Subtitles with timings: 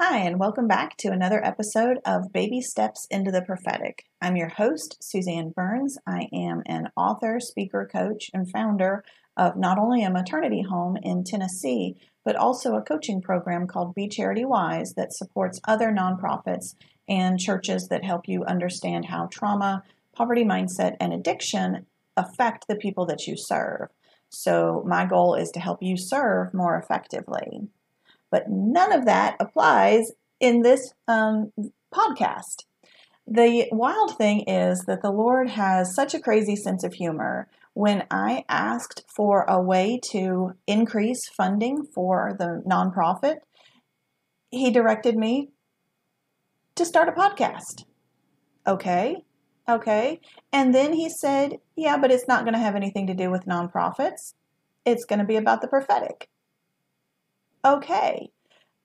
[0.00, 4.04] Hi, and welcome back to another episode of Baby Steps into the Prophetic.
[4.22, 5.98] I'm your host, Suzanne Burns.
[6.06, 9.02] I am an author, speaker, coach, and founder
[9.36, 14.06] of not only a maternity home in Tennessee, but also a coaching program called Be
[14.06, 16.76] Charity Wise that supports other nonprofits
[17.08, 19.82] and churches that help you understand how trauma,
[20.14, 21.86] poverty mindset, and addiction
[22.16, 23.88] affect the people that you serve.
[24.28, 27.68] So, my goal is to help you serve more effectively.
[28.30, 30.10] But none of that applies
[30.40, 31.52] in this um,
[31.92, 32.64] podcast.
[33.26, 37.48] The wild thing is that the Lord has such a crazy sense of humor.
[37.74, 43.36] When I asked for a way to increase funding for the nonprofit,
[44.50, 45.50] He directed me
[46.76, 47.84] to start a podcast.
[48.66, 49.16] Okay,
[49.68, 50.20] okay.
[50.52, 53.44] And then He said, Yeah, but it's not going to have anything to do with
[53.44, 54.34] nonprofits,
[54.86, 56.28] it's going to be about the prophetic
[57.64, 58.30] okay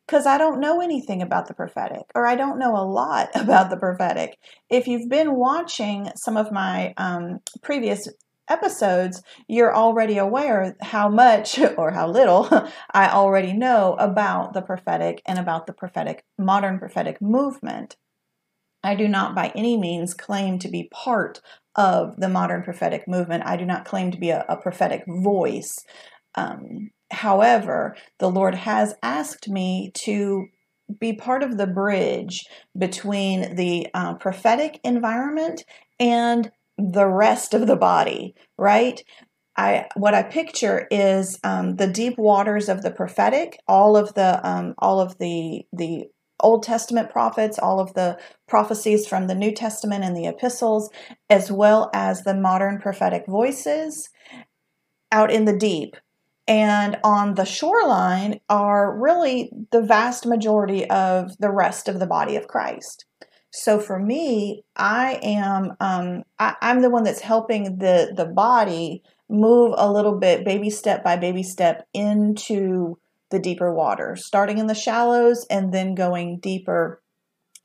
[0.07, 3.69] because I don't know anything about the prophetic, or I don't know a lot about
[3.69, 4.37] the prophetic.
[4.69, 8.07] If you've been watching some of my um, previous
[8.49, 12.49] episodes, you're already aware how much or how little
[12.93, 17.95] I already know about the prophetic and about the prophetic, modern prophetic movement.
[18.83, 21.39] I do not by any means claim to be part
[21.75, 23.43] of the modern prophetic movement.
[23.45, 25.73] I do not claim to be a, a prophetic voice.
[26.35, 30.47] Um, However, the Lord has asked me to
[30.99, 32.45] be part of the bridge
[32.77, 35.63] between the uh, prophetic environment
[35.99, 39.01] and the rest of the body, right?
[39.55, 44.45] I what I picture is um, the deep waters of the prophetic, all of the
[44.47, 46.05] um, all of the the
[46.39, 48.17] Old Testament prophets, all of the
[48.47, 50.89] prophecies from the New Testament and the epistles,
[51.29, 54.09] as well as the modern prophetic voices
[55.11, 55.95] out in the deep
[56.47, 62.35] and on the shoreline are really the vast majority of the rest of the body
[62.35, 63.05] of Christ.
[63.51, 69.03] So for me, I am um, I, I'm the one that's helping the the body
[69.29, 72.97] move a little bit, baby step by baby step, into
[73.29, 77.02] the deeper water, starting in the shallows and then going deeper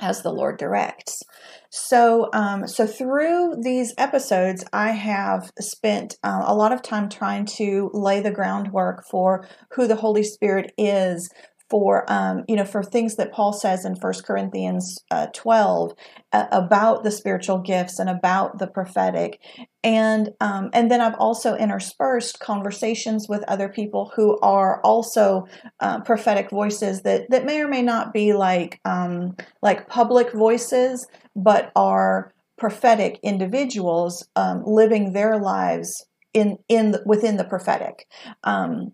[0.00, 1.22] as the Lord directs.
[1.70, 7.46] So, um, so through these episodes, I have spent uh, a lot of time trying
[7.56, 11.28] to lay the groundwork for who the Holy Spirit is
[11.70, 15.92] for um, you know for things that Paul says in First Corinthians uh, 12
[16.32, 19.40] uh, about the spiritual gifts and about the prophetic.
[19.84, 25.46] And um, and then I've also interspersed conversations with other people who are also
[25.80, 31.06] uh, prophetic voices that that may or may not be like um, like public voices
[31.36, 36.04] but are prophetic individuals um, living their lives
[36.34, 38.06] in in within the prophetic.
[38.44, 38.92] Um,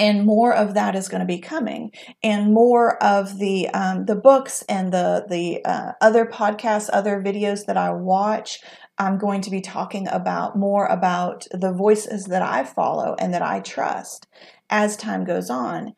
[0.00, 4.16] and more of that is going to be coming and more of the um, the
[4.16, 8.60] books and the the uh, other podcasts other videos that i watch
[8.98, 13.42] i'm going to be talking about more about the voices that i follow and that
[13.42, 14.26] i trust
[14.70, 15.94] as time goes on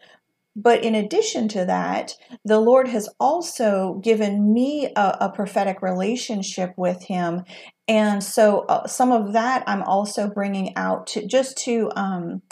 [0.55, 2.15] but in addition to that,
[2.45, 7.45] the Lord has also given me a, a prophetic relationship with Him.
[7.89, 12.43] And so uh, some of that I'm also bringing out to just to um,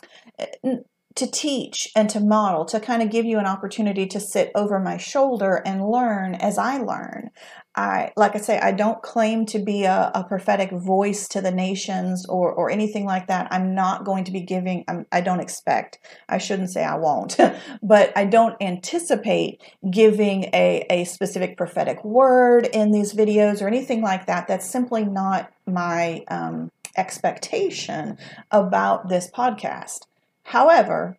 [1.21, 4.81] to teach and to model, to kind of give you an opportunity to sit over
[4.81, 7.31] my shoulder and learn as I learn.
[7.77, 11.53] I, like I say, I don't claim to be a, a prophetic voice to the
[11.53, 13.49] nations or, or anything like that.
[13.51, 15.99] I'm not going to be giving, I'm, I do not expect,
[16.29, 17.37] I shouldn't say I won't,
[17.83, 24.03] but I don't anticipate giving a, a specific prophetic word in these videos or anything
[24.03, 24.49] like that.
[24.49, 28.19] That's simply not my um, expectation
[28.51, 30.07] about this podcast.
[30.51, 31.17] However,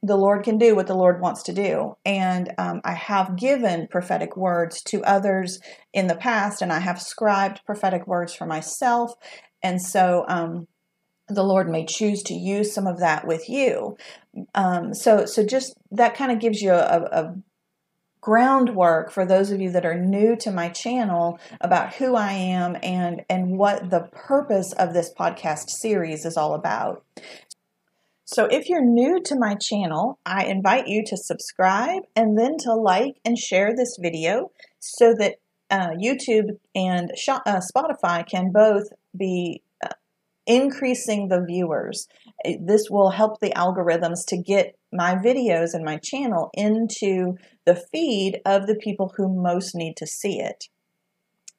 [0.00, 1.96] the Lord can do what the Lord wants to do.
[2.04, 5.58] And um, I have given prophetic words to others
[5.92, 9.12] in the past, and I have scribed prophetic words for myself.
[9.60, 10.68] And so um,
[11.26, 13.96] the Lord may choose to use some of that with you.
[14.54, 17.34] Um, so, so just that kind of gives you a, a
[18.20, 22.76] groundwork for those of you that are new to my channel about who I am
[22.82, 27.04] and and what the purpose of this podcast series is all about.
[28.30, 32.74] So if you're new to my channel, I invite you to subscribe and then to
[32.74, 35.36] like and share this video so that
[35.70, 38.84] uh, YouTube and uh, Spotify can both
[39.16, 39.94] be uh,
[40.46, 42.06] increasing the viewers.
[42.60, 48.42] This will help the algorithms to get my videos and my channel into the feed
[48.44, 50.64] of the people who most need to see it.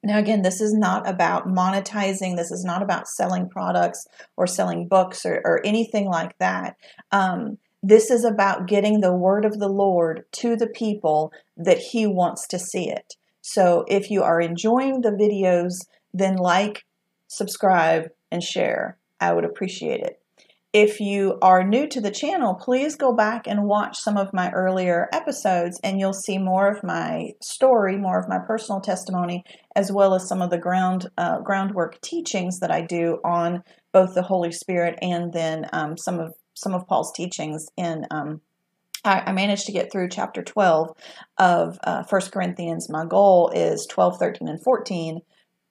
[0.02, 2.36] Now, again, this is not about monetizing.
[2.36, 4.06] This is not about selling products
[4.36, 6.76] or selling books or, or anything like that.
[7.12, 12.06] Um, This is about getting the word of the Lord to the people that He
[12.06, 13.16] wants to see it.
[13.40, 16.84] So if you are enjoying the videos, then like,
[17.28, 18.98] subscribe, and share.
[19.18, 20.19] I would appreciate it.
[20.72, 24.52] If you are new to the channel, please go back and watch some of my
[24.52, 29.42] earlier episodes, and you'll see more of my story, more of my personal testimony,
[29.74, 34.14] as well as some of the ground uh, groundwork teachings that I do on both
[34.14, 38.06] the Holy Spirit and then um, some of some of Paul's teachings in.
[38.12, 38.40] Um,
[39.04, 40.90] I, I, managed to get through chapter 12
[41.38, 42.90] of uh, 1 Corinthians.
[42.90, 45.20] My goal is 12, 13, and 14,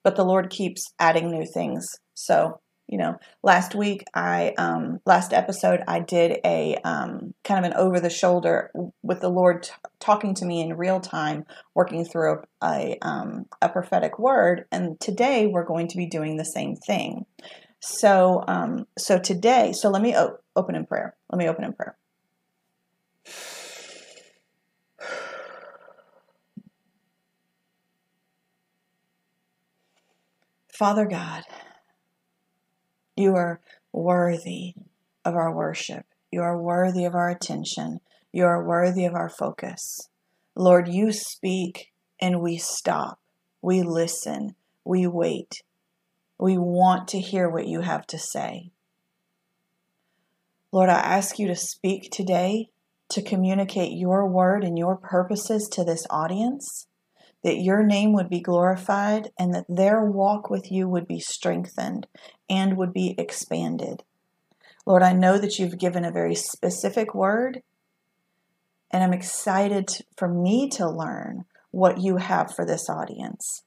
[0.02, 1.88] but the Lord keeps adding new things.
[2.14, 7.70] So you know last week i um last episode i did a um kind of
[7.70, 8.70] an over the shoulder
[9.02, 9.70] with the lord t-
[10.00, 11.44] talking to me in real time
[11.74, 16.36] working through a, a um a prophetic word and today we're going to be doing
[16.36, 17.26] the same thing.
[17.80, 21.16] So um so today so let me o- open in prayer.
[21.30, 21.96] Let me open in prayer.
[30.72, 31.42] Father God,
[33.20, 33.60] you are
[33.92, 34.74] worthy
[35.24, 36.06] of our worship.
[36.30, 38.00] You are worthy of our attention.
[38.32, 40.08] You are worthy of our focus.
[40.54, 43.18] Lord, you speak and we stop.
[43.62, 44.54] We listen.
[44.84, 45.62] We wait.
[46.38, 48.70] We want to hear what you have to say.
[50.72, 52.70] Lord, I ask you to speak today
[53.10, 56.86] to communicate your word and your purposes to this audience
[57.42, 62.06] that your name would be glorified and that their walk with you would be strengthened
[62.48, 64.02] and would be expanded.
[64.86, 67.62] Lord, I know that you've given a very specific word,
[68.90, 73.62] and I'm excited for me to learn what you have for this audience.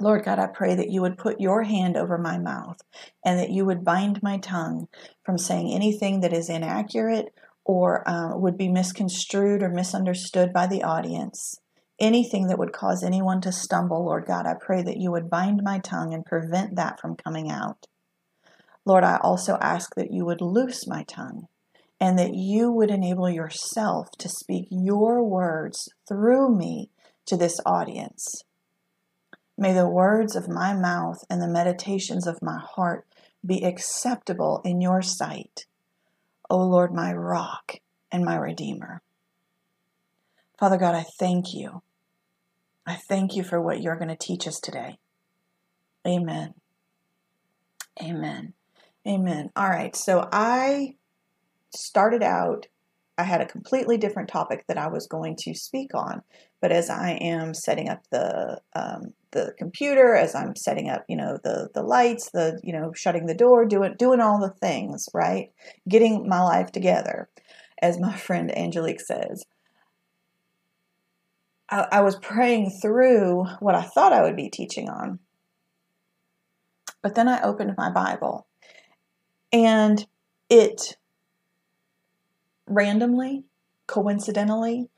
[0.00, 2.80] Lord God, I pray that you would put your hand over my mouth
[3.24, 4.88] and that you would bind my tongue
[5.24, 7.32] from saying anything that is inaccurate
[7.64, 11.60] or uh, would be misconstrued or misunderstood by the audience
[12.00, 15.62] anything that would cause anyone to stumble, Lord God, I pray that you would bind
[15.62, 17.86] my tongue and prevent that from coming out.
[18.84, 21.46] Lord, I also ask that you would loose my tongue
[22.00, 26.90] and that you would enable yourself to speak your words through me
[27.26, 28.42] to this audience.
[29.56, 33.06] May the words of my mouth and the meditations of my heart
[33.46, 35.66] be acceptable in your sight,
[36.50, 37.76] O Lord, my rock
[38.10, 39.00] and my redeemer.
[40.64, 41.82] Father God, I thank you.
[42.86, 44.96] I thank you for what you're going to teach us today.
[46.08, 46.54] Amen.
[48.02, 48.54] Amen.
[49.06, 49.50] Amen.
[49.54, 49.94] All right.
[49.94, 50.94] So I
[51.76, 52.66] started out,
[53.18, 56.22] I had a completely different topic that I was going to speak on.
[56.62, 61.18] But as I am setting up the um, the computer, as I'm setting up, you
[61.18, 65.10] know, the the lights, the you know, shutting the door, doing doing all the things,
[65.12, 65.50] right?
[65.86, 67.28] Getting my life together,
[67.82, 69.44] as my friend Angelique says.
[71.74, 75.18] I, was praying through what I thought I would be teaching on.
[77.02, 78.46] But then I opened my Bible
[79.52, 80.06] and
[80.48, 80.96] it
[82.66, 83.44] randomly,
[83.86, 84.88] coincidentally,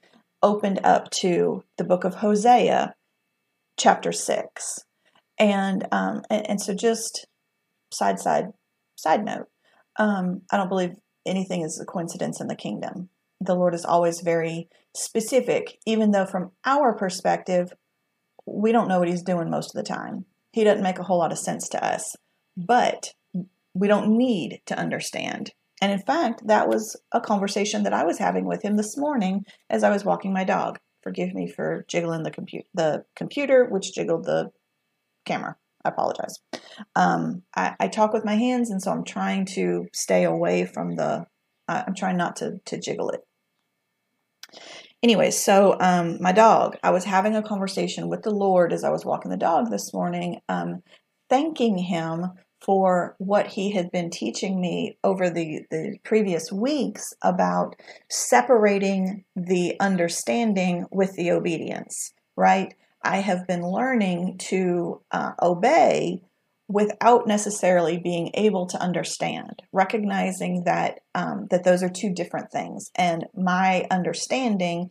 [0.43, 2.95] opened up to the book of Hosea,
[3.77, 4.81] chapter 6.
[5.39, 7.27] And, um, and, and so just
[7.91, 8.53] side, side,
[8.97, 9.49] side note,
[9.99, 13.09] um, I don't believe anything is a coincidence in the kingdom
[13.41, 17.73] the Lord is always very specific, even though from our perspective,
[18.47, 20.25] we don't know what He's doing most of the time.
[20.53, 22.15] He doesn't make a whole lot of sense to us,
[22.57, 23.13] but
[23.75, 25.53] we don't need to understand.
[25.83, 29.45] And in fact, that was a conversation that I was having with him this morning
[29.69, 30.79] as I was walking my dog.
[31.03, 34.51] Forgive me for jiggling the, compu- the computer, which jiggled the
[35.27, 35.57] camera.
[35.85, 36.41] I apologize.
[36.97, 40.97] Um, I, I talk with my hands, and so I'm trying to stay away from
[40.97, 41.27] the
[41.69, 43.21] I'm trying not to, to jiggle it.
[45.07, 48.91] Anyway, so um, my dog, I was having a conversation with the Lord as I
[48.91, 50.83] was walking the dog this morning, um,
[51.31, 57.77] thanking Him for what He had been teaching me over the, the previous weeks about
[58.11, 62.75] separating the understanding with the obedience, right?
[63.05, 66.21] I have been learning to uh, obey
[66.69, 72.91] without necessarily being able to understand, recognizing that um, that those are two different things,
[72.97, 74.91] and my understanding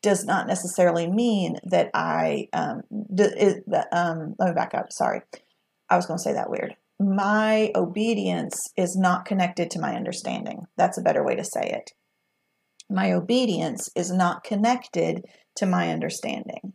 [0.00, 2.48] does not necessarily mean that I.
[2.52, 2.82] Um,
[3.14, 3.60] d-
[3.92, 4.92] um, let me back up.
[4.92, 5.20] Sorry,
[5.90, 6.76] I was going to say that weird.
[7.00, 10.66] My obedience is not connected to my understanding.
[10.76, 11.90] That's a better way to say it.
[12.90, 15.24] My obedience is not connected
[15.56, 16.72] to my understanding.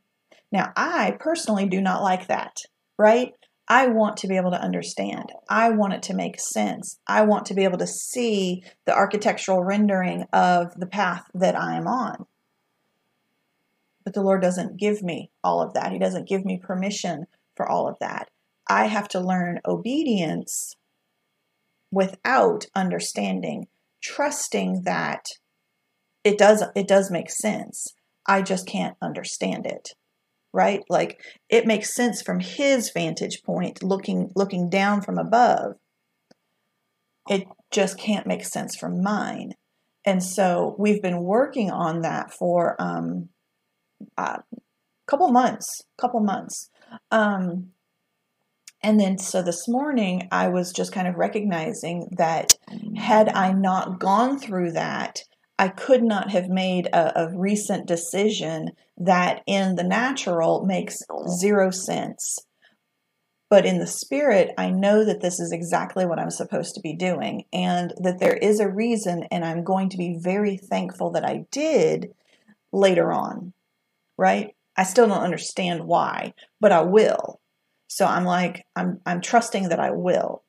[0.51, 2.55] Now, I personally do not like that,
[2.97, 3.33] right?
[3.67, 5.31] I want to be able to understand.
[5.49, 6.99] I want it to make sense.
[7.07, 11.75] I want to be able to see the architectural rendering of the path that I
[11.75, 12.25] am on.
[14.03, 15.93] But the Lord doesn't give me all of that.
[15.93, 18.29] He doesn't give me permission for all of that.
[18.69, 20.75] I have to learn obedience
[21.89, 23.67] without understanding,
[24.01, 25.25] trusting that
[26.23, 27.87] it does it does make sense.
[28.25, 29.93] I just can't understand it
[30.53, 30.83] right?
[30.87, 31.19] Like
[31.49, 35.75] it makes sense from his vantage point looking looking down from above.
[37.29, 39.53] It just can't make sense from mine.
[40.05, 43.29] And so we've been working on that for um,
[44.17, 44.43] a
[45.07, 46.69] couple months, couple months.
[47.09, 47.71] Um,
[48.83, 52.55] and then so this morning I was just kind of recognizing that
[52.97, 55.21] had I not gone through that,
[55.59, 61.69] I could not have made a, a, recent decision that in the natural makes zero
[61.69, 62.39] sense.
[63.49, 66.95] But in the spirit, I know that this is exactly what I'm supposed to be
[66.95, 71.25] doing and that there is a reason, and I'm going to be very thankful that
[71.25, 72.13] I did
[72.71, 73.53] later on,
[74.17, 74.55] right?
[74.75, 77.39] I still don't understand why, but I will.
[77.87, 80.43] So I'm like, I'm, I'm trusting that I will.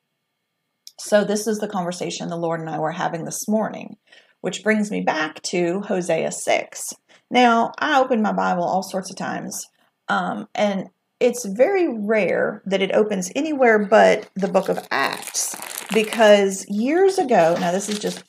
[0.99, 3.97] So this is the conversation the Lord and I were having this morning
[4.45, 6.93] which brings me back to Hosea 6.
[7.31, 9.65] Now, I open my Bible all sorts of times,
[10.07, 15.55] um, and it's very rare that it opens anywhere but the book of Acts
[15.91, 18.21] because years ago, now this is just,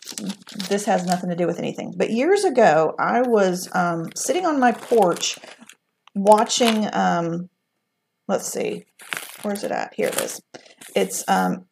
[0.71, 4.59] this has nothing to do with anything, but years ago, I was um, sitting on
[4.59, 5.39] my porch
[6.15, 7.51] watching, um,
[8.27, 8.87] let's see,
[9.43, 9.93] where's it at?
[9.93, 10.41] Here it is.
[10.95, 11.67] It's um,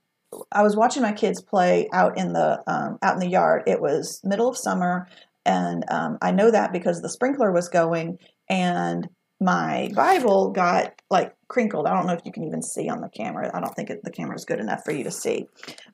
[0.52, 3.64] I was watching my kids play out in the um, out in the yard.
[3.66, 5.08] It was middle of summer,
[5.44, 9.08] and um, I know that because the sprinkler was going, and
[9.40, 11.86] my Bible got like crinkled.
[11.86, 13.50] I don't know if you can even see on the camera.
[13.52, 15.46] I don't think it, the camera is good enough for you to see.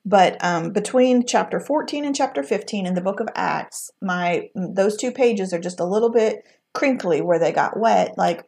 [0.04, 4.96] But um, between chapter 14 and chapter 15 in the book of Acts, my those
[4.96, 6.44] two pages are just a little bit
[6.74, 8.44] crinkly where they got wet, like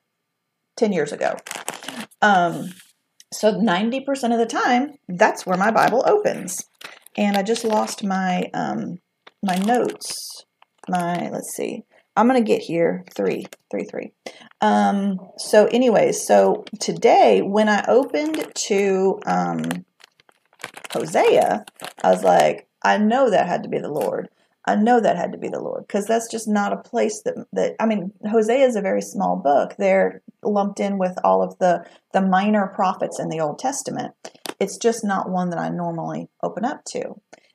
[0.76, 1.37] 10 years ago.
[2.20, 2.72] Um,
[3.32, 6.68] so 90% of the time, that's where my Bible opens.
[7.16, 8.98] And I just lost my um,
[9.42, 10.44] my notes.
[10.88, 11.84] My let's see.
[12.16, 14.12] I'm gonna get here three, three, three.
[14.60, 19.84] Um, so, anyways, so today when I opened to um,
[20.92, 21.64] Hosea,
[22.02, 24.28] I was like, I know that had to be the Lord.
[24.66, 27.35] I know that had to be the Lord because that's just not a place that
[27.52, 29.75] that I mean Hosea is a very small book.
[29.76, 34.12] They're lumped in with all of the the minor prophets in the Old Testament.
[34.61, 37.14] It's just not one that I normally open up to.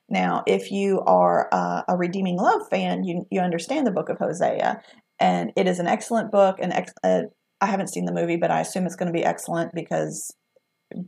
[0.09, 4.17] Now, if you are uh, a Redeeming Love fan, you you understand the book of
[4.17, 4.81] Hosea,
[5.19, 6.57] and it is an excellent book.
[6.61, 7.23] And ex- uh,
[7.61, 10.33] I haven't seen the movie, but I assume it's going to be excellent because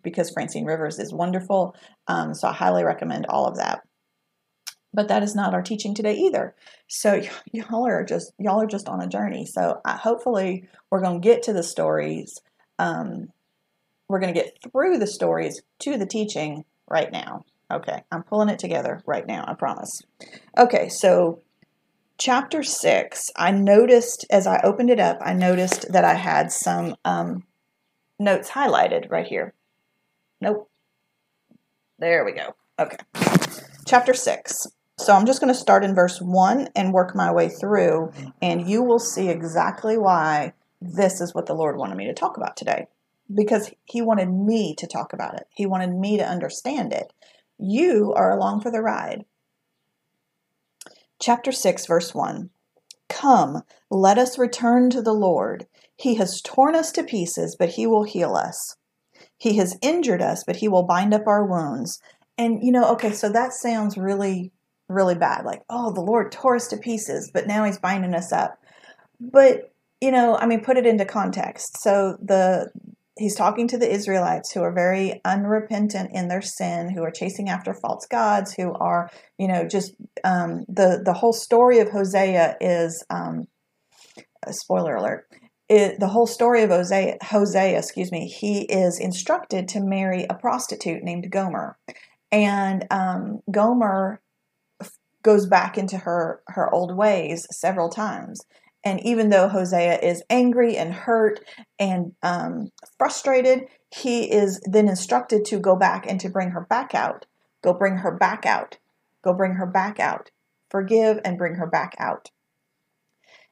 [0.01, 1.75] because Francine Rivers is wonderful.
[2.08, 3.82] Um, so I highly recommend all of that
[4.93, 6.55] but that is not our teaching today either.
[6.88, 9.46] So y'all are just y'all are just on a journey.
[9.46, 12.39] So I, hopefully we're going to get to the stories
[12.79, 13.27] um,
[14.08, 17.46] we're going to get through the stories to the teaching right now.
[17.72, 20.01] Okay i'm pulling it together right now i promise.
[20.58, 21.41] Okay so
[22.17, 26.96] chapter 6 i noticed as i opened it up i noticed that i had some
[27.05, 27.43] um,
[28.17, 29.53] notes highlighted right here.
[30.41, 30.69] Nope.
[32.00, 32.55] There we go.
[32.79, 32.98] Okay.
[33.86, 34.67] Chapter 6
[35.00, 38.29] so I'm just going to start in verse 1 and work my way through, mm-hmm.
[38.41, 42.38] and you will see exactly why this is what the Lord wanted me to talk
[42.38, 42.88] about today.
[43.34, 47.13] Because He wanted me to talk about it, He wanted me to understand it.
[47.58, 49.25] You are along for the ride.
[51.20, 52.50] Chapter 6, verse 1
[53.08, 55.68] Come, let us return to the Lord.
[55.96, 58.77] He has torn us to pieces, but He will heal us.
[59.38, 62.01] He has injured us, but He will bind up our wounds.
[62.38, 64.51] And you know, okay, so that sounds really
[64.89, 65.46] really bad.
[65.46, 68.60] Like, oh, the Lord tore us to pieces, but now he's binding us up.
[69.19, 71.81] But, you know, I mean, put it into context.
[71.81, 72.72] So the
[73.19, 77.50] he's talking to the Israelites who are very unrepentant in their sin, who are chasing
[77.50, 79.93] after false gods, who are, you know, just
[80.24, 83.48] um, the the whole story of Hosea is um,
[84.50, 85.27] spoiler alert.
[85.67, 90.34] It, the whole story of Hosea, Hosea, excuse me, he is instructed to marry a
[90.34, 91.77] prostitute named Gomer,
[92.31, 94.19] and um, Gomer
[95.23, 98.41] goes back into her her old ways several times.
[98.83, 101.41] And even though hosea is angry and hurt
[101.77, 106.93] and um, frustrated he is then instructed to go back and to bring her back
[106.93, 107.25] out.
[107.63, 108.77] Go bring her back out.
[109.23, 110.31] Go bring her back out.
[110.69, 112.29] Forgive and bring her back out.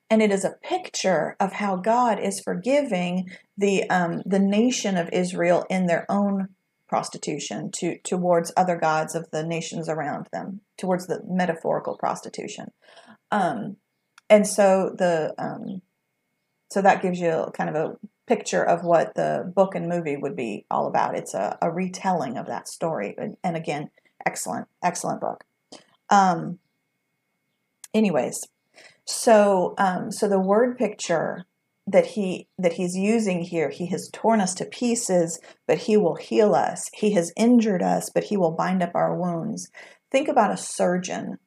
[0.10, 5.10] And it is a picture of how God is forgiving the um, the nation of
[5.12, 6.50] Israel in their own
[6.88, 12.72] prostitution to towards other gods of the nations around them, towards the metaphorical prostitution.
[13.32, 13.78] Um,
[14.30, 15.82] and so the um,
[16.70, 20.36] so that gives you kind of a picture of what the book and movie would
[20.36, 21.16] be all about.
[21.16, 23.90] It's a, a retelling of that story, and, and again,
[24.26, 25.46] excellent, excellent book.
[26.10, 26.60] Um,
[27.94, 28.42] anyways,
[29.06, 31.46] so um, so the word picture
[31.88, 36.16] that he that he's using here, he has torn us to pieces, but he will
[36.16, 36.84] heal us.
[36.94, 39.70] He has injured us, but he will bind up our wounds.
[40.12, 41.38] Think about a surgeon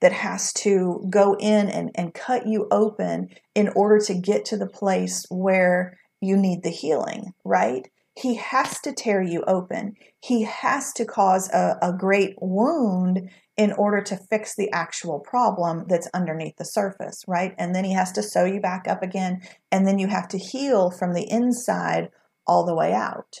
[0.00, 4.56] that has to go in and, and cut you open in order to get to
[4.56, 7.88] the place where you need the healing, right?
[8.14, 9.94] He has to tear you open.
[10.20, 15.86] He has to cause a, a great wound in order to fix the actual problem
[15.88, 17.54] that's underneath the surface, right?
[17.58, 19.40] And then he has to sew you back up again.
[19.72, 22.10] And then you have to heal from the inside
[22.46, 23.40] all the way out,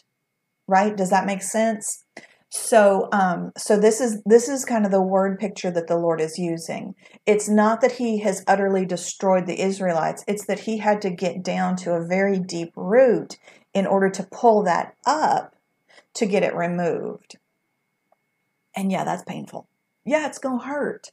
[0.66, 0.96] right?
[0.96, 2.04] Does that make sense?
[2.48, 6.20] So, um, so this is this is kind of the word picture that the Lord
[6.20, 6.94] is using.
[7.26, 11.42] It's not that He has utterly destroyed the Israelites; it's that He had to get
[11.42, 13.36] down to a very deep root
[13.74, 15.56] in order to pull that up
[16.14, 17.36] to get it removed.
[18.74, 19.68] And yeah, that's painful.
[20.06, 21.10] Yeah, it's gonna hurt.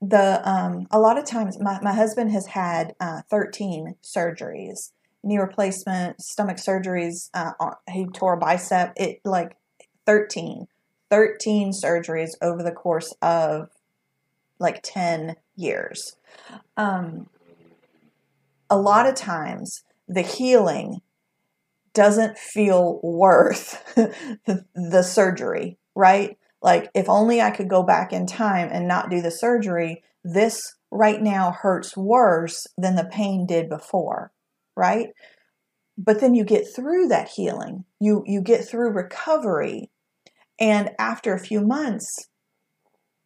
[0.00, 4.92] The um, a lot of times, my my husband has had uh, thirteen surgeries,
[5.24, 7.30] knee replacement, stomach surgeries.
[7.34, 7.50] Uh,
[7.90, 8.92] he tore a bicep.
[8.96, 9.56] It like
[10.06, 10.68] 13,
[11.10, 13.70] 13 surgeries over the course of
[14.60, 16.16] like 10 years.
[16.76, 17.28] Um,
[18.70, 21.00] a lot of times, the healing
[21.92, 26.38] doesn't feel worth the, the surgery, right?
[26.60, 30.60] Like, if only I could go back in time and not do the surgery, this
[30.90, 34.32] right now hurts worse than the pain did before,
[34.76, 35.08] right?
[35.96, 37.84] But then you get through that healing.
[38.00, 39.90] You you get through recovery
[40.58, 42.28] and after a few months,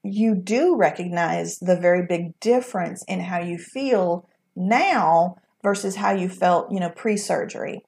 [0.02, 6.28] you do recognize the very big difference in how you feel now versus how you
[6.28, 7.82] felt, you know, pre-surgery.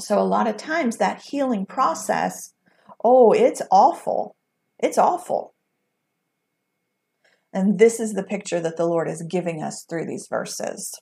[0.00, 2.54] So a lot of times that healing process,
[3.04, 4.36] oh, it's awful.
[4.84, 5.54] It's awful.
[7.54, 10.92] And this is the picture that the Lord is giving us through these verses.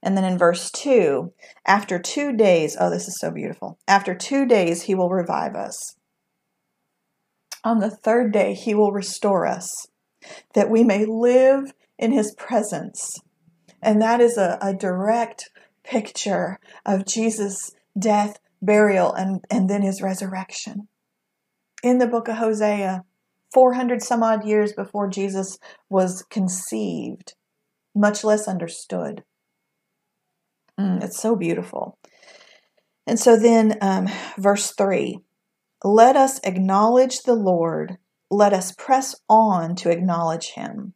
[0.00, 1.32] And then in verse 2,
[1.66, 3.80] after two days, oh, this is so beautiful.
[3.88, 5.96] After two days, he will revive us.
[7.64, 9.88] On the third day, he will restore us,
[10.54, 13.18] that we may live in his presence.
[13.82, 15.50] And that is a, a direct
[15.82, 20.86] picture of Jesus' death, burial, and, and then his resurrection.
[21.82, 23.04] In the book of Hosea,
[23.52, 25.58] 400 some odd years before Jesus
[25.90, 27.34] was conceived,
[27.94, 29.24] much less understood.
[30.78, 31.98] Mm, it's so beautiful.
[33.06, 35.18] And so then, um, verse 3
[35.84, 37.98] let us acknowledge the Lord.
[38.30, 40.94] Let us press on to acknowledge him.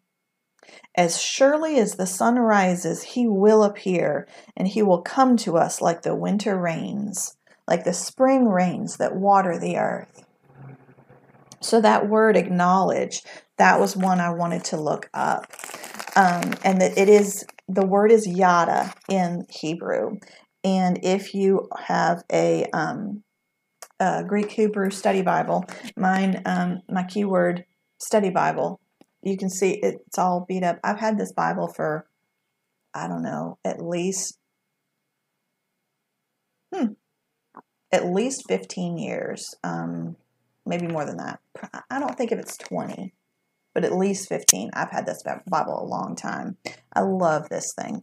[0.95, 5.83] As surely as the sun rises, he will appear, and he will come to us
[5.83, 10.26] like the winter rains, like the spring rains that water the earth.
[11.61, 13.23] So, that word acknowledge,
[13.59, 15.47] that was one I wanted to look up.
[16.17, 20.17] Um, and that it is, the word is yada in Hebrew.
[20.65, 23.23] And if you have a, um,
[24.01, 25.65] uh, Greek Hebrew Study Bible,
[25.97, 27.65] mine, um, my keyword
[27.99, 28.81] study Bible.
[29.23, 30.79] You can see it's all beat up.
[30.85, 32.07] I've had this Bible for,
[32.95, 34.39] I don't know, at least,
[36.73, 36.93] hmm,
[37.91, 40.17] at least 15 years, um,
[40.67, 41.41] maybe more than that.
[41.91, 43.15] I don't think if it's 20,
[43.75, 44.71] but at least 15.
[44.75, 46.57] I've had this Bible a long time.
[46.93, 48.03] I love this thing.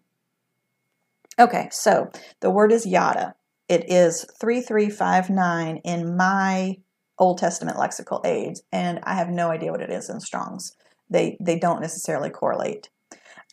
[1.39, 3.35] Okay, so the word is yada.
[3.67, 6.77] It is 3359 in my
[7.17, 10.75] Old Testament lexical aids, and I have no idea what it is in Strong's.
[11.09, 12.89] They they don't necessarily correlate.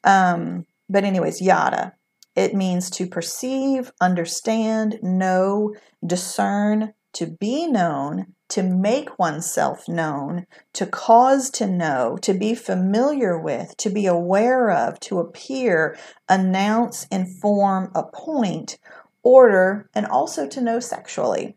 [0.05, 1.94] Um, but anyways, yada.
[2.37, 10.87] It means to perceive, understand, know, discern, to be known, to make oneself known, to
[10.87, 15.96] cause to know, to be familiar with, to be aware of, to appear,
[16.29, 18.79] announce, inform, appoint,
[19.23, 21.57] order, and also to know sexually.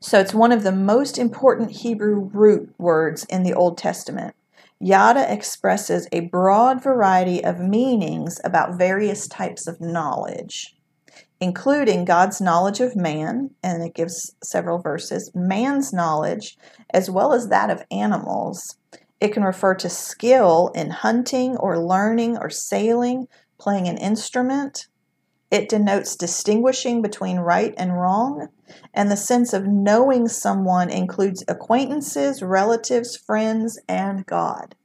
[0.00, 4.34] So it's one of the most important Hebrew root words in the Old Testament.
[4.80, 10.76] Yada expresses a broad variety of meanings about various types of knowledge,
[11.44, 16.56] including God's knowledge of man, and it gives several verses, man's knowledge,
[16.88, 18.78] as well as that of animals.
[19.20, 23.28] It can refer to skill in hunting or learning or sailing,
[23.58, 24.86] playing an instrument.
[25.50, 28.48] It denotes distinguishing between right and wrong.
[28.94, 34.76] And the sense of knowing someone includes acquaintances, relatives, friends, and God.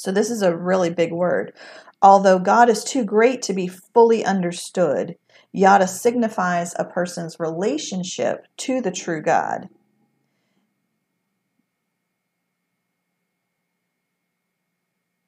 [0.00, 1.52] So, this is a really big word.
[2.00, 5.16] Although God is too great to be fully understood,
[5.52, 9.68] Yada signifies a person's relationship to the true God.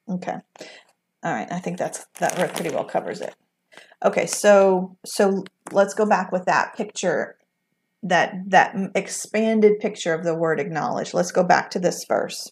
[0.09, 0.37] Okay.
[1.23, 3.35] All right, I think that's that pretty well covers it.
[4.03, 7.37] Okay, so so let's go back with that picture
[8.01, 11.13] that that expanded picture of the word acknowledge.
[11.13, 12.51] Let's go back to this verse.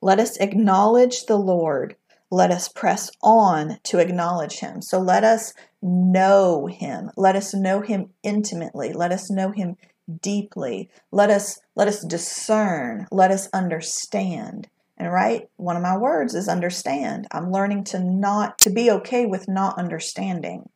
[0.00, 1.96] Let us acknowledge the Lord.
[2.30, 4.82] Let us press on to acknowledge him.
[4.82, 7.10] So let us know him.
[7.16, 8.92] Let us know him intimately.
[8.92, 9.76] Let us know him
[10.20, 10.90] deeply.
[11.10, 13.06] Let us let us discern.
[13.10, 14.68] Let us understand.
[14.96, 17.26] And right, one of my words is understand.
[17.30, 20.68] I'm learning to not to be okay with not understanding.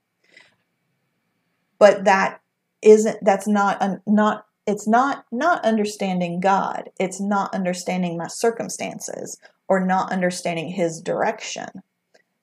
[1.78, 2.40] But that
[2.80, 6.90] isn't that's not a not it's not not understanding God.
[6.98, 11.68] It's not understanding my circumstances or not understanding his direction.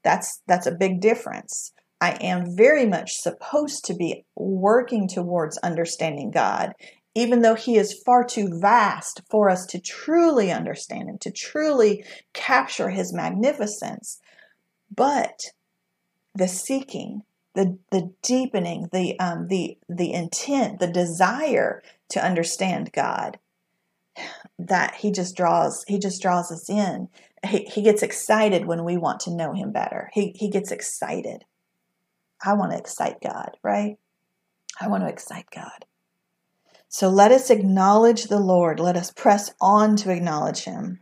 [0.03, 1.73] That's that's a big difference.
[2.01, 6.73] I am very much supposed to be working towards understanding God
[7.15, 12.05] even though he is far too vast for us to truly understand him, to truly
[12.33, 14.19] capture his magnificence.
[14.95, 15.41] But
[16.35, 17.23] the seeking,
[17.55, 23.39] the, the deepening, the, um, the, the intent, the desire to understand God,
[24.57, 27.09] that he just draws, he just draws us in.
[27.45, 30.09] He, he gets excited when we want to know him better.
[30.13, 31.45] He, he gets excited.
[32.43, 33.97] I want to excite God, right?
[34.79, 35.85] I want to excite God.
[36.87, 38.79] So let us acknowledge the Lord.
[38.79, 41.01] Let us press on to acknowledge him.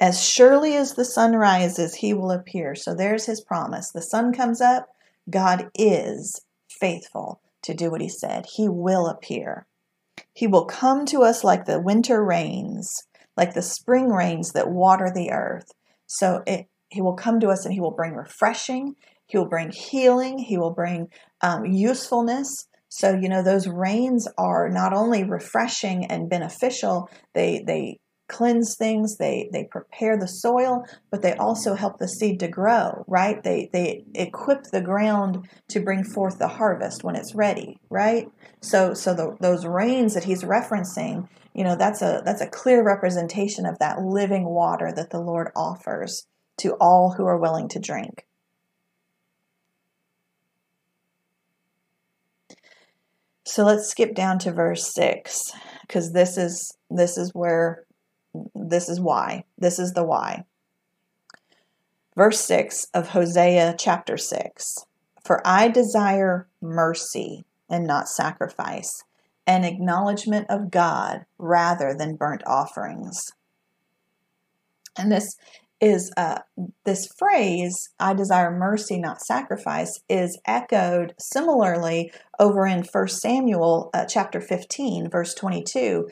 [0.00, 2.74] As surely as the sun rises, he will appear.
[2.74, 3.90] So there's his promise.
[3.90, 4.88] The sun comes up,
[5.28, 6.40] God is
[6.80, 8.46] faithful to do what he said.
[8.56, 9.66] He will appear.
[10.32, 12.88] He will come to us like the winter rains,
[13.36, 15.70] like the spring rains that water the earth.
[16.06, 18.94] So it, he will come to us and he will bring refreshing,
[19.26, 21.08] he will bring healing, he will bring
[21.42, 22.66] um, usefulness.
[22.88, 29.16] So, you know, those rains are not only refreshing and beneficial, they, they cleanse things,
[29.16, 33.42] they, they prepare the soil, but they also help the seed to grow, right?
[33.42, 38.30] They, they equip the ground to bring forth the harvest when it's ready, right?
[38.60, 42.82] So, so the, those rains that he's referencing, you know, that's a, that's a clear
[42.82, 46.26] representation of that living water that the Lord offers
[46.58, 48.26] to all who are willing to drink.
[53.48, 57.84] So let's skip down to verse 6 because this is this is where
[58.54, 59.44] this is why.
[59.56, 60.44] This is the why.
[62.16, 64.86] Verse 6 of Hosea chapter 6.
[65.24, 69.04] For I desire mercy and not sacrifice,
[69.46, 73.32] an acknowledgement of God rather than burnt offerings.
[74.96, 75.36] And this
[75.80, 76.40] is uh,
[76.84, 82.10] this phrase, I desire mercy, not sacrifice, is echoed similarly
[82.40, 86.08] over in 1 Samuel uh, chapter 15, verse 22.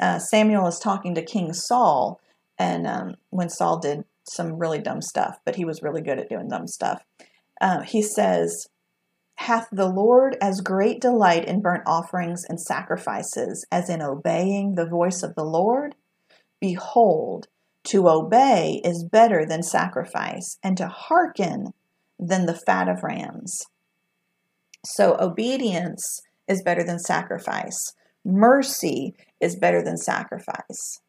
[0.00, 2.20] Uh, Samuel is talking to King Saul,
[2.58, 6.28] and um, when Saul did some really dumb stuff, but he was really good at
[6.28, 7.02] doing dumb stuff,
[7.60, 8.68] uh, he says,
[9.36, 14.86] Hath the Lord as great delight in burnt offerings and sacrifices as in obeying the
[14.86, 15.94] voice of the Lord?
[16.60, 17.48] Behold,
[17.84, 21.74] to obey is better than sacrifice, and to hearken
[22.18, 23.66] than the fat of rams.
[24.84, 27.94] So, obedience is better than sacrifice.
[28.24, 31.00] Mercy is better than sacrifice.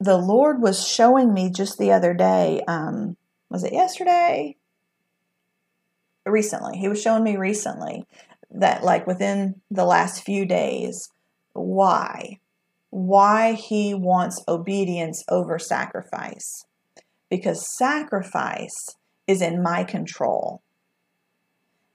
[0.00, 3.16] The Lord was showing me just the other day, um,
[3.50, 4.56] was it yesterday?
[6.24, 6.78] Recently.
[6.78, 8.04] He was showing me recently
[8.50, 11.10] that, like, within the last few days,
[11.52, 12.38] why?
[12.90, 16.64] why he wants obedience over sacrifice.
[17.30, 18.96] Because sacrifice
[19.26, 20.62] is in my control,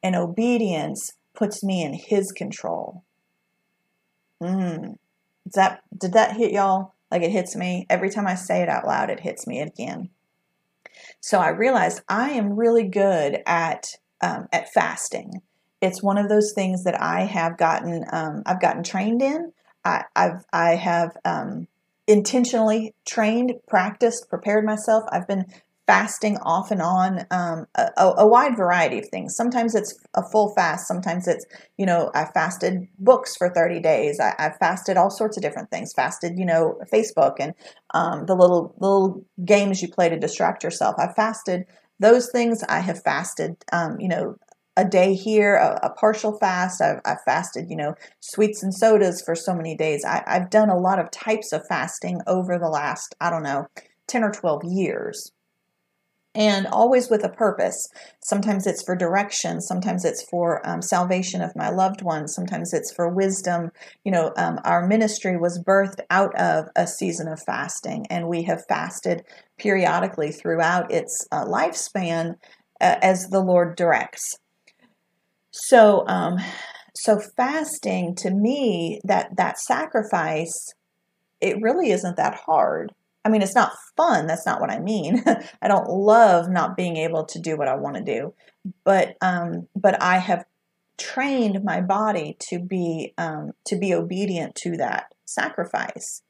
[0.04, 3.04] and obedience puts me in his control.
[4.41, 4.98] Mm.
[5.46, 6.93] Does that did that hit y'all?
[7.12, 9.10] Like it hits me every time I say it out loud.
[9.10, 10.10] It hits me again.
[11.19, 13.88] So I realized I am really good at
[14.22, 15.41] um, at fasting.
[15.82, 19.52] It's one of those things that I have gotten um, I've gotten trained in.
[19.86, 21.67] I, I've I have um,
[22.08, 25.04] intentionally trained, practiced, prepared myself.
[25.12, 25.46] I've been
[25.86, 29.36] fasting off and on um, a, a, wide variety of things.
[29.36, 31.46] Sometimes it's a full fast sometimes it's
[31.78, 34.19] you know i fasted books for 30 days.
[34.19, 35.93] I, I fasted all sorts of different things.
[35.93, 37.54] Fasted you know facebook and
[37.93, 40.96] um, the little little games you play to distract yourself.
[40.98, 41.65] I've fasted
[42.00, 42.63] those things.
[42.69, 44.38] I have fasted um, you know
[44.76, 46.82] a day here, a, a partial fast.
[46.82, 50.04] I've, I've, fasted, you know, sweets and sodas for so many days.
[50.04, 53.67] I, I've done a lot of types of fasting over the last, I don't know,
[54.08, 55.32] 10 or 12 years
[56.36, 57.88] and always with a purpose.
[58.22, 62.93] Sometimes it's for direction, sometimes it's for um, salvation of my loved ones, sometimes it's
[62.93, 63.72] for wisdom.
[64.04, 68.43] You know, um, our ministry was birthed out of a season of fasting, and we
[68.43, 69.24] have fasted
[69.58, 72.36] periodically throughout its uh, lifespan
[72.82, 74.36] uh, as the Lord directs.
[75.52, 76.38] So, um,
[76.96, 80.74] so fasting to me, that that sacrifice,
[81.41, 82.91] it really isn't that hard
[83.26, 84.28] I mean, it's not fun.
[84.28, 85.24] That's not what I mean.
[85.62, 88.34] I don't love not being able to do what I want to do,
[88.84, 90.46] but um, but I have
[90.98, 96.22] trained my body to be um, to be obedient to that sacrifice.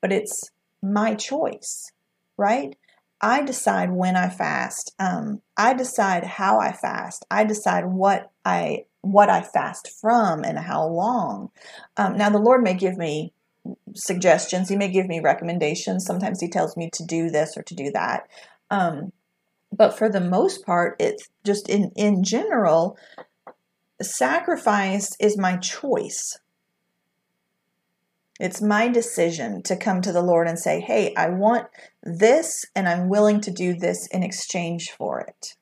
[0.00, 0.50] But it's
[0.82, 1.92] my choice,
[2.36, 2.76] right?
[3.20, 4.94] I decide when I fast.
[4.98, 7.24] Um, I decide how I fast.
[7.30, 11.50] I decide what I what I fast from and how long.
[11.96, 13.32] Um, now, the Lord may give me
[13.94, 14.68] suggestions.
[14.68, 16.04] He may give me recommendations.
[16.04, 18.28] Sometimes he tells me to do this or to do that.
[18.70, 19.12] Um,
[19.72, 22.96] but for the most part, it's just in in general,
[24.00, 26.38] sacrifice is my choice.
[28.40, 31.68] It's my decision to come to the Lord and say, "Hey, I want
[32.02, 35.56] this, and I'm willing to do this in exchange for it."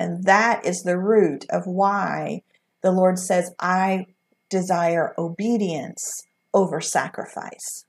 [0.00, 2.42] And that is the root of why
[2.82, 4.06] the Lord says, I
[4.48, 6.22] desire obedience
[6.54, 7.84] over sacrifice.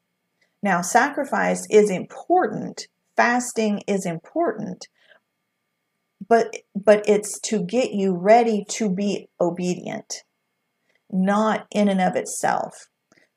[0.62, 4.88] Now, sacrifice is important, fasting is important,
[6.28, 10.24] but but it's to get you ready to be obedient,
[11.10, 12.90] not in and of itself.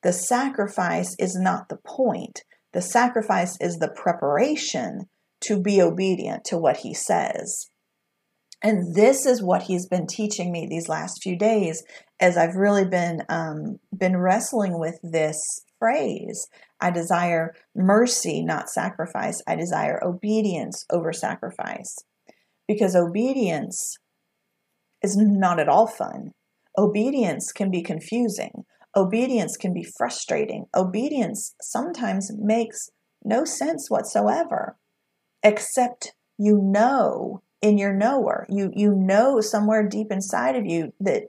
[0.02, 2.42] The sacrifice is not the point.
[2.72, 5.08] The sacrifice is the preparation
[5.42, 7.70] to be obedient to what he says.
[8.62, 11.82] And this is what he's been teaching me these last few days
[12.22, 15.42] as I've really been um, been wrestling with this
[15.78, 16.46] phrase.
[16.80, 19.42] I desire mercy, not sacrifice.
[19.46, 21.98] I desire obedience over sacrifice.
[22.68, 23.98] Because obedience
[25.02, 26.30] is not at all fun.
[26.78, 28.64] Obedience can be confusing.
[28.94, 30.66] Obedience can be frustrating.
[30.76, 32.88] Obedience sometimes makes
[33.24, 34.76] no sense whatsoever,
[35.42, 38.46] except you know in your knower.
[38.48, 41.24] You you know somewhere deep inside of you that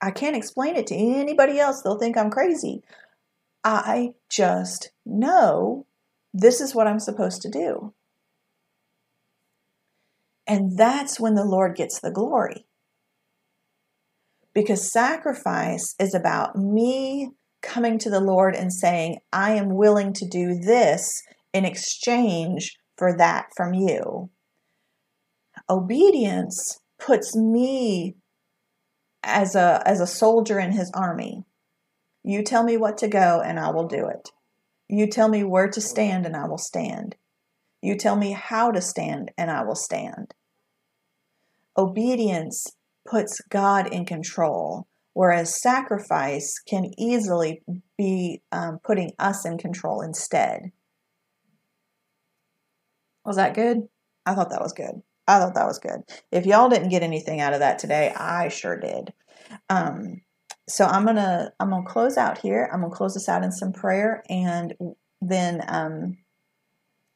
[0.00, 1.82] I can't explain it to anybody else.
[1.82, 2.82] They'll think I'm crazy.
[3.64, 5.86] I just know
[6.32, 7.92] this is what I'm supposed to do.
[10.46, 12.66] And that's when the Lord gets the glory.
[14.54, 17.30] Because sacrifice is about me
[17.60, 23.16] coming to the Lord and saying, I am willing to do this in exchange for
[23.16, 24.30] that from you.
[25.68, 28.16] Obedience puts me
[29.22, 31.44] as a as a soldier in his army.
[32.22, 34.30] You tell me what to go and I will do it.
[34.88, 37.16] You tell me where to stand and I will stand.
[37.80, 40.34] You tell me how to stand and I will stand.
[41.76, 42.66] Obedience
[43.08, 47.62] puts God in control, whereas sacrifice can easily
[47.96, 50.72] be um, putting us in control instead.
[53.24, 53.88] Was that good?
[54.26, 55.02] I thought that was good.
[55.28, 56.02] I thought that was good.
[56.32, 59.12] If y'all didn't get anything out of that today, I sure did.
[59.68, 60.22] Um,
[60.68, 62.68] so I'm gonna I'm gonna close out here.
[62.72, 64.74] I'm gonna close this out in some prayer, and
[65.20, 66.16] then um,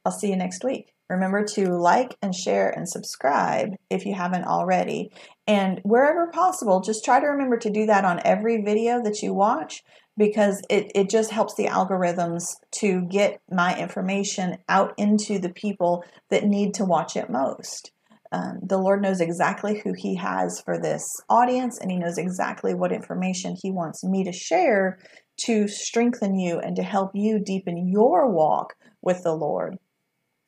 [0.05, 0.93] I'll see you next week.
[1.09, 5.11] Remember to like and share and subscribe if you haven't already.
[5.47, 9.33] And wherever possible, just try to remember to do that on every video that you
[9.33, 9.83] watch
[10.17, 16.03] because it, it just helps the algorithms to get my information out into the people
[16.29, 17.92] that need to watch it most.
[18.33, 22.73] Um, the Lord knows exactly who He has for this audience, and He knows exactly
[22.73, 24.97] what information He wants me to share
[25.45, 29.77] to strengthen you and to help you deepen your walk with the Lord.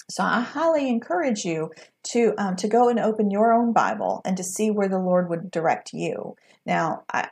[0.10, 1.72] So I highly encourage you
[2.12, 5.30] to um, to go and open your own Bible and to see where the Lord
[5.30, 6.36] would direct you.
[6.66, 7.30] Now, I,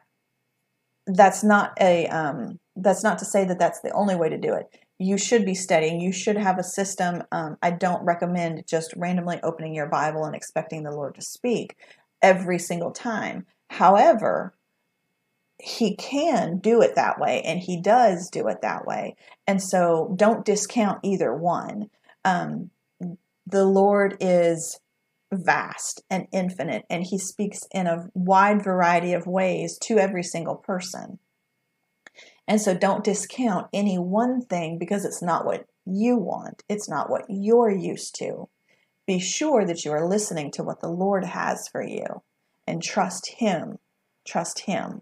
[1.07, 4.53] that's not a um, that's not to say that that's the only way to do
[4.53, 4.65] it
[4.99, 5.99] you should be studying.
[5.99, 7.23] You should have a system.
[7.31, 11.75] Um, I don't recommend just randomly opening your Bible and expecting the Lord to speak
[12.21, 13.45] every single time.
[13.69, 14.53] However,
[15.59, 19.15] he can do it that way and he does do it that way.
[19.47, 21.89] And so don't discount either one.
[22.25, 22.69] um,
[23.45, 24.79] the Lord is
[25.31, 30.55] vast and infinite, and He speaks in a wide variety of ways to every single
[30.55, 31.19] person.
[32.47, 37.09] And so don't discount any one thing because it's not what you want, it's not
[37.09, 38.49] what you're used to.
[39.05, 42.21] Be sure that you are listening to what the Lord has for you
[42.65, 43.79] and trust Him.
[44.25, 45.01] Trust Him.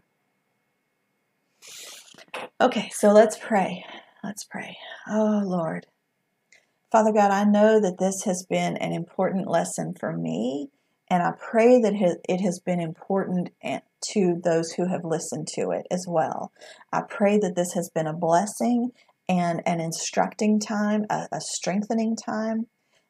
[2.60, 3.84] Okay, so let's pray.
[4.24, 4.78] Let's pray.
[5.08, 5.88] Oh, Lord.
[6.92, 10.70] Father God, I know that this has been an important lesson for me,
[11.12, 11.94] and I pray that
[12.30, 13.82] it has been important eh,
[14.14, 16.54] to those who have listened to it as well.
[16.94, 18.92] I pray that this has been a blessing
[19.28, 22.68] and an instructing time, a, a strengthening time,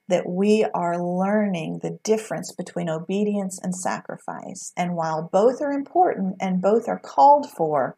[0.08, 4.74] that we are learning the difference between obedience and sacrifice.
[4.76, 7.98] And while both are important and both are called for,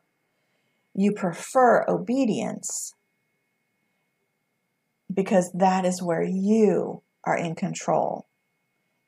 [0.93, 2.93] you prefer obedience
[5.11, 8.27] because that is where you are in control.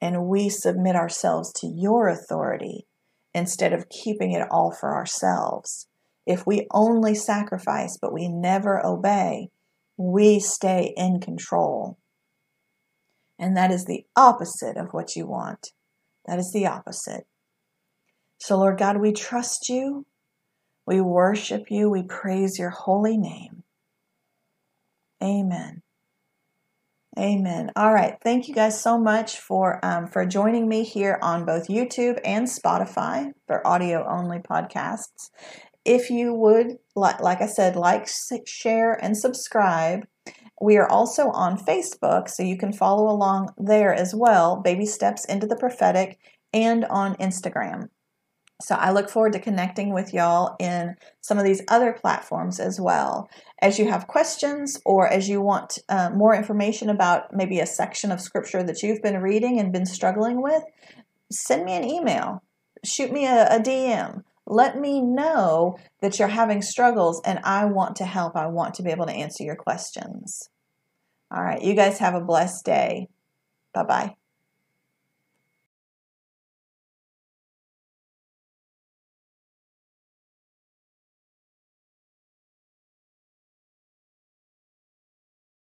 [0.06, 2.86] And we submit ourselves to your authority
[3.34, 5.88] instead of keeping it all for ourselves.
[6.28, 9.50] If we only sacrifice but we never obey,
[9.98, 11.98] we stay in control.
[13.40, 15.72] And that is the opposite of what you want.
[16.28, 17.26] That is the opposite.
[18.38, 20.06] So, Lord God, we trust you.
[20.86, 21.90] We worship you.
[21.90, 23.64] We praise your holy name.
[25.24, 25.82] Amen.
[27.18, 27.72] Amen.
[27.78, 28.18] All right.
[28.22, 32.46] Thank you guys so much for um, for joining me here on both YouTube and
[32.46, 35.30] Spotify for audio only podcasts.
[35.86, 38.10] If you would like, like I said, like,
[38.46, 40.06] share, and subscribe.
[40.62, 44.58] We are also on Facebook, so you can follow along there as well.
[44.62, 46.18] Baby Steps into the Prophetic,
[46.54, 47.90] and on Instagram.
[48.62, 52.80] So I look forward to connecting with y'all in some of these other platforms as
[52.80, 53.30] well.
[53.62, 58.12] As you have questions or as you want uh, more information about maybe a section
[58.12, 60.64] of scripture that you've been reading and been struggling with,
[61.32, 62.44] send me an email,
[62.86, 64.24] shoot me a, a DM.
[64.48, 68.36] Let me know that you're having struggles and I want to help.
[68.36, 70.50] I want to be able to answer your questions.
[71.36, 73.10] All right, you guys have a blessed day.
[73.74, 74.16] Bye bye.